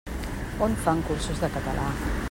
On 0.67 0.73
fan 0.87 1.03
cursos 1.11 1.45
de 1.45 1.53
català? 1.59 1.89